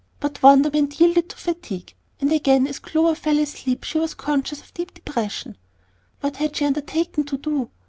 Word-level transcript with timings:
But 0.19 0.41
wonderment 0.41 0.99
yielded 0.99 1.29
to 1.29 1.35
fatigue, 1.37 1.93
and 2.19 2.31
again 2.31 2.65
as 2.65 2.79
Clover 2.79 3.13
fell 3.13 3.37
asleep 3.37 3.83
she 3.83 3.99
was 3.99 4.15
conscious 4.15 4.59
of 4.59 4.69
a 4.71 4.73
deep 4.73 4.95
depression. 4.95 5.57
What 6.21 6.37
had 6.37 6.55
she 6.55 6.65
undertaken 6.65 7.23
to 7.25 7.37
do? 7.37 7.69